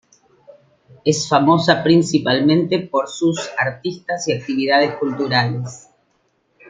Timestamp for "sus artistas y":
3.07-4.33